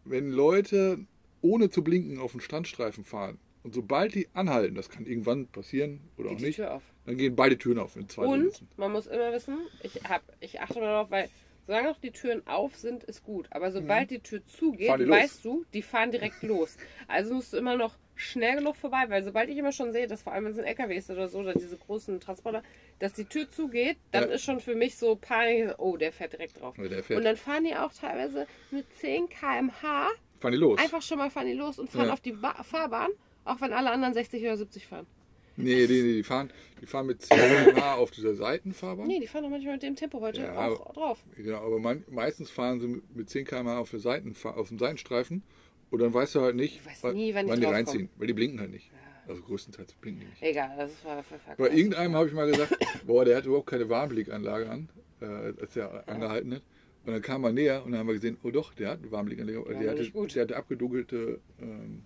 [0.05, 0.99] wenn Leute
[1.41, 6.01] ohne zu blinken auf den Strandstreifen fahren und sobald die anhalten, das kann irgendwann passieren
[6.17, 6.83] oder Geht auch die nicht, Tür auf.
[7.07, 8.69] dann gehen beide Türen auf, wenn zwei Und sitzen.
[8.77, 11.29] man muss immer wissen, ich, hab, ich achte darauf, weil
[11.67, 13.47] solange noch die Türen auf sind, ist gut.
[13.51, 15.09] Aber sobald die Tür zugeht, Mhm.
[15.11, 16.77] Weißt du, die fahren direkt los.
[17.09, 20.23] Also musst du immer noch schnell genug vorbei, weil sobald ich immer schon sehe, dass
[20.23, 22.63] vor allem wenn es ein LKW ist oder so, oder diese großen Transporter,
[23.01, 24.35] dass die Tür zugeht, dann Ja.
[24.37, 26.77] ist schon für mich so Panik, oh, der fährt direkt drauf.
[26.79, 27.19] Ja, fährt.
[27.19, 30.09] Und dann fahren die auch teilweise mit 10 km/h
[30.41, 30.79] fahren die los.
[30.79, 32.13] einfach schon mal fahren die los und fahren Ja.
[32.13, 33.11] auf die ba Fahrbahn,
[33.45, 35.07] auch wenn alle anderen 60 oder 70 fahren.
[35.57, 39.07] Nee, nee, nee, die fahren, die fahren mit 10 km/h auf dieser Seitenfahrbahn.
[39.07, 41.25] Nee, die fahren doch manchmal mit dem Tempo heute Ja, auch drauf.
[41.37, 45.43] Genau, aber man, meistens fahren sie mit 10 km/h auf, der Seiten, auf dem Seitenstreifen
[45.91, 47.75] und dann weißt du halt nicht, Ich weiß nie, wann die die draufkommen.
[47.75, 48.91] reinziehen, weil die blinken halt nicht.
[49.27, 50.43] Also größtenteils blinken die nicht.
[50.43, 51.57] Egal, das war verkackt.
[51.57, 54.89] Bei irgendeinem habe ich mal gesagt, boah, der hat überhaupt keine Warnblickanlage an,
[55.21, 55.25] äh,
[55.61, 56.63] als er angehalten hat.
[57.07, 59.11] Und dann kam er näher und dann haben wir gesehen, oh doch, der hat eine
[59.13, 59.65] Warnblickanlage.
[59.73, 62.03] Ja, der, hatte, der hatte abgedunkelte, ähm,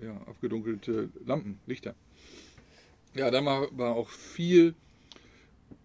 [0.00, 1.94] ja, abgedunkelte Lampen, Lichter.
[3.14, 4.74] Ja, dann war, war auch viel,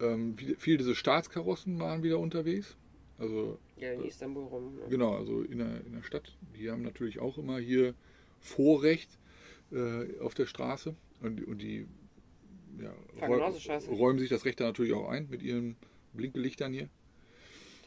[0.00, 2.76] ähm, viel, viel diese Staatskarossen waren wieder unterwegs.
[3.18, 4.76] Also Ja, in Istanbul rum.
[4.76, 4.82] Ne?
[4.88, 6.36] Genau, also in der, in der Stadt.
[6.56, 7.94] Die haben natürlich auch immer hier
[8.40, 9.10] Vorrecht
[9.72, 10.94] äh, auf der Straße.
[11.20, 11.86] Und, und die
[12.80, 13.90] ja, scheiße.
[13.90, 15.76] räumen sich das Recht da natürlich auch ein mit ihren
[16.12, 16.88] Blinkelichtern hier.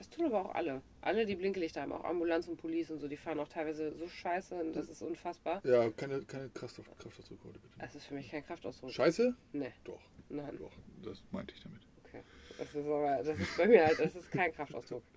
[0.02, 0.82] Das tun aber auch alle.
[1.02, 4.08] Alle, die Blinkelichter haben, auch Ambulanz und Police und so, die fahren auch teilweise so
[4.08, 5.62] scheiße und das ist unfassbar.
[5.64, 7.76] Ja, keine, keine Kraftaus Kraftausdrücke heute bitte.
[7.78, 8.90] Das ist für mich kein Kraftausdruck.
[8.90, 9.36] Scheiße?
[9.54, 10.58] Nee, Doch, nein.
[10.58, 10.72] doch,
[11.04, 11.82] das meinte ich damit.
[12.04, 12.24] Okay.
[12.58, 15.04] Das ist aber, das ist bei mir halt, das ist kein Kraftausdruck.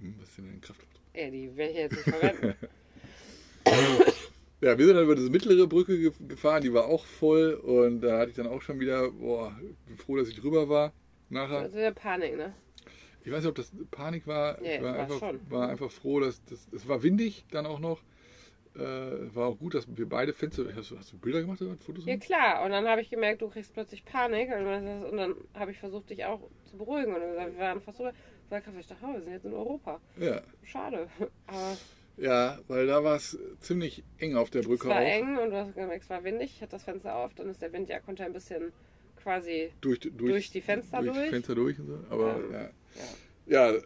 [0.00, 1.02] Hm, was ist denn ein Kraftausdruck?
[1.12, 2.54] Ey, die werde ich jetzt nicht verwenden.
[4.62, 8.00] Ja, wir sind dann über diese mittlere Brücke ge- gefahren, die war auch voll und
[8.00, 9.54] da hatte ich dann auch schon wieder, boah,
[9.86, 10.94] bin froh, dass ich drüber war.
[11.28, 11.60] Nachher.
[11.60, 12.54] Das ist wieder Panik, ne?
[13.26, 14.62] Ich weiß nicht, ob das Panik war.
[14.62, 15.40] Ich war, war einfach, schon.
[15.50, 18.00] war einfach froh, dass das, es war windig dann auch noch.
[18.76, 20.64] Äh, war auch gut, dass wir beide Fenster.
[20.76, 22.04] Hast du, hast du Bilder gemacht oder Fotos?
[22.06, 25.72] Ja klar, und dann habe ich gemerkt, du kriegst plötzlich Panik und dann, dann habe
[25.72, 28.12] ich versucht, dich auch zu beruhigen und dann gesagt, wir waren fast drüber.
[28.78, 30.00] Ich dachte, oh, wir sind jetzt in Europa.
[30.20, 30.40] Ja.
[30.62, 31.08] Schade.
[31.48, 31.76] Aber
[32.16, 35.00] ja, weil da war es ziemlich eng auf der es Brücke war auch.
[35.00, 36.52] eng und du hast gemerkt, es war windig.
[36.54, 38.72] Ich hatte das Fenster auf, dann ist der Wind ja konnte ein bisschen
[39.16, 41.12] quasi Durch, durch, durch die Fenster durch.
[41.12, 41.30] die durch.
[41.30, 42.04] Fenster durch und so.
[42.10, 42.70] Aber Ähm, ja.
[43.46, 43.72] Ja.
[43.72, 43.80] ja.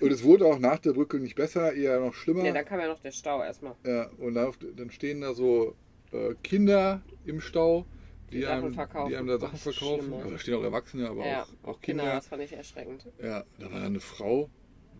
[0.00, 2.44] Und es wurde auch nach der Brücke nicht besser, eher noch schlimmer.
[2.44, 3.74] Ja, dann kam ja noch der Stau erstmal.
[3.84, 5.76] Ja, und dann, stehen da so
[6.12, 7.86] äh, Kinder im Stau,
[8.30, 10.12] die, Die einem, die einem da Sachen verkaufen.
[10.14, 12.04] also da stehen auch Erwachsene, aber ja, auch, auch Kinder.
[12.04, 13.06] Kinder, das fand ich erschreckend.
[13.22, 14.48] Ja, da war dann eine Frau,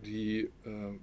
[0.05, 0.99] die äh,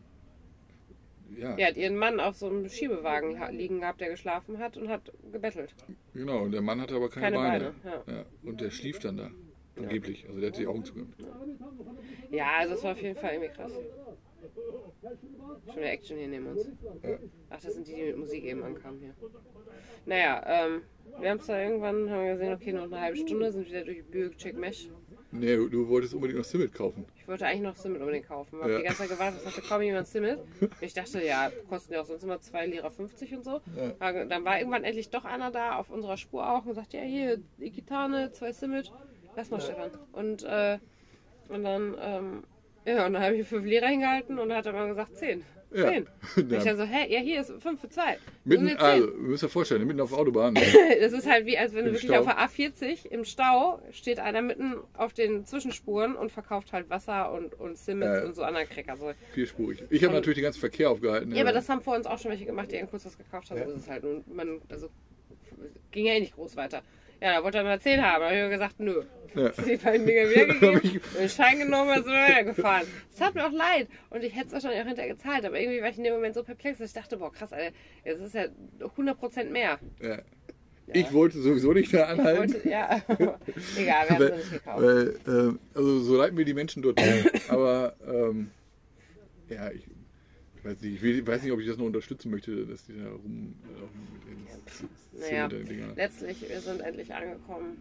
[1.39, 4.89] ja, Die hat ihren Mann auf so einem Schiebewagen liegen gehabt, der geschlafen hat und
[4.89, 5.75] hat gebettelt.
[6.13, 7.75] genau, und der Mann hatte aber keine, Keine Beine.
[7.83, 8.13] Beine, ja.
[8.15, 9.31] Ja, und der schlief dann da.
[9.77, 10.27] Angeblich.
[10.29, 11.15] Also der hatte die Augen zugemacht.
[12.31, 13.73] Ja, also es war auf jeden Fall irgendwie krass.
[15.67, 16.67] Schon wieder Action hier neben uns.
[17.03, 17.19] Ja.
[17.51, 19.15] Ach, das sind die, die mit Musik eben ankamen hier.
[20.07, 20.83] Naja, ähm,
[21.19, 23.85] wir haben es da irgendwann, haben wir gesehen, okay, noch eine halbe Stunde, sind wieder
[23.85, 24.89] durch Büyük Checkmesh.
[25.33, 27.05] Nee, du, wolltest unbedingt noch Simmet kaufen.
[27.17, 28.61] Ich wollte eigentlich noch Simmet unbedingt kaufen.
[28.61, 28.79] Hab Ja.
[28.79, 30.41] die ganze Zeit gewartet, es hatte kaum jemand Simmet.
[30.81, 33.61] Ich dachte, ja, kosten ja auch sonst immer 2 Lira 50 und so.
[34.01, 34.25] Ja.
[34.25, 37.41] Dann war irgendwann endlich doch einer da, auf unserer Spur auch, und sagte, ja, hier,
[37.61, 38.93] Ikitane, zwei Simmet.
[39.37, 39.91] Lass mal, Stefan.
[40.13, 40.79] Und, äh,
[41.51, 42.45] und dann, ähm,
[42.87, 45.43] ja, und dann habe ich 5 Lira hingehalten und dann hat er mal gesagt 10.
[45.73, 45.87] Ja.
[45.89, 46.07] 10.
[46.37, 46.65] Und ich Ja.
[46.65, 48.19] dann so, hä, ja, hier ist 5 für 2.
[48.45, 50.55] Mitten, also, wir müssen uns vorstellen, mitten auf der Autobahn.
[51.01, 52.19] Das ist halt wie, als wenn du wirklich Stau.
[52.19, 57.31] auf der A40 im Stau steht einer mitten auf den Zwischenspuren und verkauft halt Wasser
[57.33, 58.25] und, und Simmons Ja.
[58.25, 58.97] und so anderen Cracker.
[58.97, 59.13] So.
[59.33, 59.85] Vierspurig.
[59.91, 61.33] Ich habe natürlich den ganzen Verkehr aufgehalten.
[61.37, 63.59] Ja, aber das haben vor uns auch schon welche gemacht, die irgendwo was gekauft haben.
[63.61, 63.67] Ja.
[63.67, 64.03] So ist es halt.
[64.03, 64.89] Und man, also,
[65.93, 66.83] ging ja eh nicht groß weiter.
[67.21, 68.21] Ja, da wollte er mal 10 haben.
[68.21, 69.03] Da habe ich mir gesagt, nö.
[69.35, 69.49] Ja.
[69.51, 72.87] Die beiden Dinger wieder Hab gegeben, ich- den Schein genommen und sind wir weitergefahren.
[73.13, 73.89] Es tat mir auch leid.
[74.11, 75.45] Und ich hätte es wahrscheinlich auch hinterher gezahlt.
[75.45, 77.73] Aber irgendwie war ich in dem Moment so perplex, dass ich dachte, boah, krass, Alter,
[78.05, 78.47] jetzt ist ja
[78.81, 79.79] 100% mehr.
[80.03, 80.19] Ja.
[80.93, 82.55] Ich wollte sowieso nicht da Ich anhalten.
[82.55, 83.01] wollte, ja,
[83.79, 84.83] egal, wir haben sie nicht gekauft.
[84.83, 87.01] Weil, ähm, also so leid mir die Menschen dort
[87.49, 88.51] aber ähm,
[89.49, 89.87] ja, ich
[90.65, 93.11] weiß nicht, ich will, weiß nicht, ob ich das noch unterstützen möchte, dass die da
[93.11, 97.77] rum äh, mit den Naja, letztlich, wir sind endlich angekommen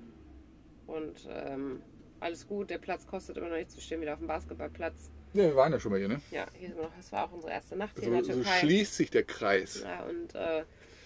[0.88, 1.82] und ähm,
[2.20, 2.70] alles gut.
[2.70, 3.76] Der Platz kostet immer noch nichts.
[3.76, 5.10] Wir stehen wieder auf dem Basketballplatz.
[5.34, 6.22] Ja, wir waren ja schon mal hier, ne?
[6.32, 6.96] Ja, hier sind wir noch.
[6.98, 8.60] Das war auch unsere erste Nacht hier So, in der so Türkei.
[8.60, 9.84] schließt sich der Kreis.
[9.84, 10.63] ja, und äh,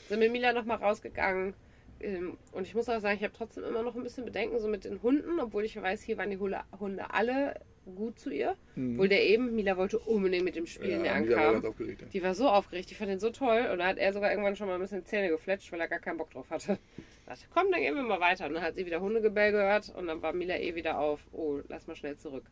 [0.09, 1.53] sind mit Mila nochmal rausgegangen.
[1.99, 4.67] Ähm, und ich muss auch sagen, ich habe trotzdem immer noch ein bisschen Bedenken so
[4.67, 8.55] mit den Hunden, obwohl ich weiß, hier waren die Hunde alle gut zu ihr.
[8.75, 11.05] Obwohl der eben, Mila wollte unbedingt mit dem spielen, Mhm.
[11.05, 11.53] Ja, der Mila war ankam.
[11.61, 12.01] ganz aufgeregt.
[12.01, 12.07] ja.
[12.13, 13.67] Die war so aufgeregt, ich fand den so toll.
[13.71, 15.99] Und da hat er sogar irgendwann schon mal ein bisschen Zähne gefletscht, weil er gar
[15.99, 16.77] keinen Bock drauf hatte.
[17.25, 18.47] Dachte, komm, dann gehen wir mal weiter.
[18.47, 21.59] Und dann hat sie wieder Hundegebell gehört und dann war Mila eh wieder auf, oh,
[21.69, 22.43] lass mal schnell zurück.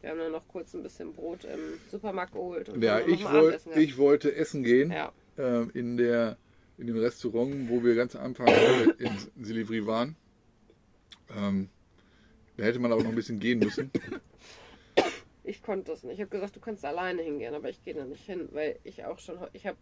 [0.00, 1.60] Wir haben dann noch kurz ein bisschen Brot im
[1.90, 2.68] Supermarkt geholt.
[2.68, 3.84] Und Ja, ich, mal woll, Abendessen gehabt.
[3.84, 6.36] ich wollte essen gehen Ja, ähm, in, der,
[6.76, 8.48] in dem Restaurant, wo wir ganz am Anfang
[8.98, 10.14] in Silivri waren.
[11.34, 11.70] Ähm,
[12.56, 13.90] da hätte man aber noch ein bisschen gehen müssen.
[15.44, 16.14] Ich konnte das nicht.
[16.14, 19.04] Ich habe gesagt, du kannst alleine hingehen, aber ich gehe da nicht hin, weil ich
[19.04, 19.76] auch schon, ich habe,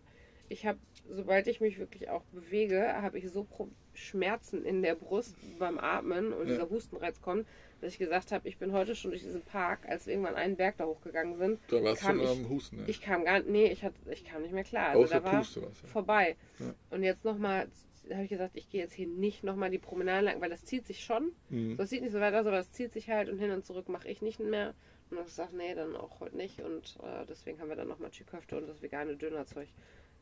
[0.49, 3.47] ich habe, sobald ich mich wirklich auch bewege, habe ich so
[3.95, 6.55] Schmerzen in der Brust beim Atmen und Ja.
[6.55, 7.47] dieser Hustenreiz kommt,
[7.81, 10.57] dass ich gesagt habe, ich bin heute schon durch diesen Park, als wir irgendwann einen
[10.57, 12.77] Berg da hochgegangen sind, Da warst du kam ich, am Husten.
[12.77, 12.85] Ne?
[12.87, 14.91] ich kam gar, nee, ich hatte, ich kam nicht mehr klar.
[14.91, 15.83] Also Außer da war Puste was.
[15.83, 15.89] Ja.
[15.89, 16.37] vorbei.
[16.59, 16.75] Ja.
[16.91, 17.69] Und jetzt nochmal
[18.13, 20.87] habe ich gesagt, ich gehe jetzt hier nicht nochmal die Promenade lang, weil das zieht
[20.87, 21.33] sich schon.
[21.51, 21.77] Mhm.
[21.77, 23.89] Das sieht nicht so weit aus, aber das zieht sich halt und hin und zurück
[23.89, 24.75] mache ich nicht mehr.
[25.13, 26.61] Und dann gesagt, nee, dann auch heute nicht.
[26.61, 29.69] Und äh, deswegen haben wir dann nochmal Chiköfte und das vegane Dönerzeug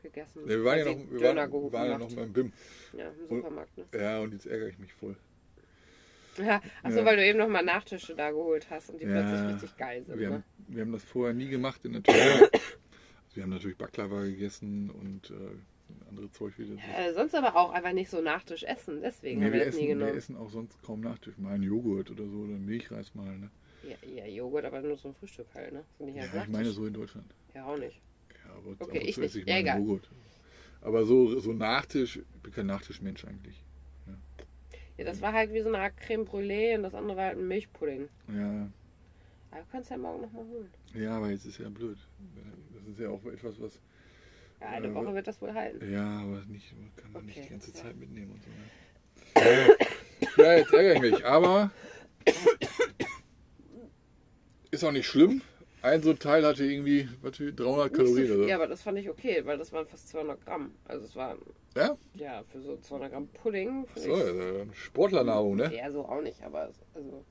[0.03, 0.43] gegessen.
[0.43, 2.53] Ja, wir waren ja noch, wir Döner waren, waren ja noch beim BIM.
[2.93, 3.79] Ja, im Supermarkt.
[3.79, 3.85] Ne?
[3.95, 5.17] Ja, und jetzt ärgere ich mich voll.
[6.39, 7.05] Ja, achso, Ja.
[7.05, 10.19] weil du eben nochmal Nachtische da geholt hast und die Ja, plötzlich richtig geil sind.
[10.19, 10.35] Wir Ne?
[10.37, 12.49] haben, wir haben das vorher nie gemacht in der Türkei.
[13.31, 15.35] Also wir haben natürlich Baklava gegessen und äh,
[16.09, 16.75] andere Zeug wieder.
[16.75, 19.75] Ja, sonst aber auch einfach nicht so Nachtisch essen, deswegen Nee, haben wir wir, das
[19.77, 20.19] nie essen, wir genommen.
[20.19, 21.39] essen auch sonst kaum Nachtisch.
[21.39, 23.39] Mal einen Joghurt oder so oder Milchreis mal.
[23.39, 23.51] Ne?
[23.83, 25.85] Ja, ja, Joghurt, aber nur zum Frühstück halt, ne?
[25.99, 27.27] So nicht Ja, ich meine so in Deutschland.
[27.55, 28.01] Ja, auch nicht.
[28.45, 29.37] Ja, aber Okay, ich nicht.
[29.37, 29.81] ich Ja, egal.
[29.81, 30.11] Joghurt.
[30.83, 33.63] Aber so, so Nachtisch, ich bin kein Nachtischmensch eigentlich.
[34.97, 37.39] Ja, das war halt wie so eine Art Creme Brûlée und das andere war halt
[37.39, 38.09] ein Milchpudding.
[38.29, 38.69] Ja,
[39.51, 40.71] Aber du kannst ja morgen nochmal holen.
[40.95, 41.97] ja, aber jetzt ist ja blöd.
[42.75, 43.81] Das ist ja auch etwas, was.
[44.61, 45.91] Ja, eine Äh, Woche wird das wohl halten.
[45.91, 47.77] Ja, aber nicht, man kann man nicht Okay, die ganze ja.
[47.83, 48.51] Zeit mitnehmen und so.
[49.41, 49.77] Ne?
[50.37, 51.71] ja, jetzt ärgere ich mich, aber
[54.71, 55.43] ist auch nicht schlimm.
[55.83, 58.57] Ein so ein Teil hatte irgendwie was, für 300 Nicht so Kalorien viel, oder Ja,
[58.57, 58.63] so.
[58.63, 60.75] aber das fand ich okay, weil das waren fast 200 Gramm.
[60.85, 61.39] Also es war,
[61.75, 61.97] Ja?
[62.15, 63.87] ja, für so 200 Gramm Pudding.
[63.95, 65.75] So, also Sportlernahrung, ne?
[65.75, 67.25] Ja, so auch nicht, aber es- also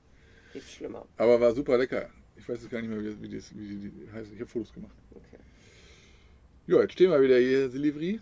[0.52, 1.06] geht schlimmer.
[1.16, 2.10] Aber war super lecker.
[2.36, 4.32] Ich weiß jetzt gar nicht mehr, wie, wie, das, wie die, die heißt.
[4.32, 4.94] Ich habe Fotos gemacht.
[5.14, 5.38] Okay.
[6.66, 8.18] Ja, jetzt stehen wir wieder hier, Silivri.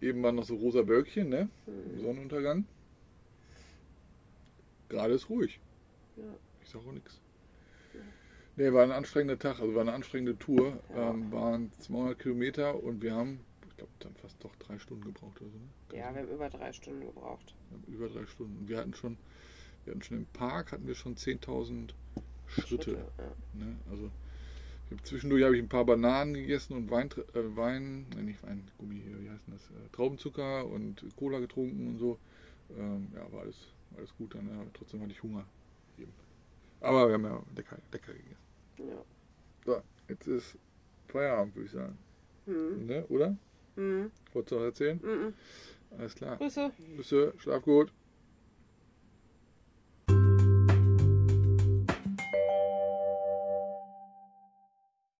[0.00, 1.48] Eben waren noch so rosa Wölkchen, ne?
[1.64, 2.00] Hm.
[2.00, 2.64] Sonnenuntergang.
[4.88, 5.58] Gerade ist ruhig.
[6.16, 6.22] Ja.
[6.62, 7.18] Ich sag auch nichts.
[8.56, 10.80] Nee, war ein anstrengender Tag, also war eine anstrengende Tour.
[10.94, 11.10] Ja.
[11.10, 15.40] Ähm, waren 200 Kilometer und wir haben, ich glaube, dann fast doch drei Stunden gebraucht
[15.40, 15.58] oder so.
[15.58, 15.98] Ne?
[15.98, 17.54] Ja, wir haben über drei Stunden gebraucht.
[17.68, 18.56] Wir haben über drei Stunden.
[18.58, 19.18] Und wir hatten schon,
[19.84, 21.90] wir hatten schon im Park hatten wir schon 10.000
[22.46, 22.92] Schritte.
[22.92, 23.24] ja.
[23.52, 23.76] Ne?
[23.90, 24.10] Also
[24.90, 28.68] hab, zwischendurch habe ich ein paar Bananen gegessen und Wein, äh, Wein, nee, nicht Wein,
[28.78, 29.70] Gummi, wie heißt das?
[29.70, 32.18] Äh, Traubenzucker und Cola getrunken und so.
[32.78, 34.48] Ähm, ja, war alles, alles gut dann.
[34.48, 34.64] Ja.
[34.72, 35.44] Trotzdem hatte ich Hunger.
[36.86, 38.36] Aber wir haben ja lecker, lecker gegessen.
[38.78, 39.04] ja.
[39.64, 40.56] So, jetzt ist
[41.08, 41.98] Feierabend, würde ich sagen.
[42.46, 42.86] Hm.
[42.86, 43.04] Ne?
[43.08, 43.36] Oder?
[43.74, 44.10] Hm.
[44.32, 45.00] Wolltest du noch erzählen?
[45.02, 45.34] Mhm.
[45.98, 46.36] Alles klar.
[46.36, 46.70] Grüße.
[46.94, 47.92] Grüße, schlaf gut.